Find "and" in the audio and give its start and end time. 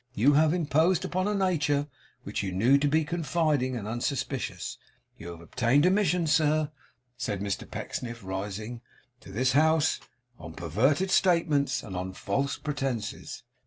3.75-3.87, 11.83-11.95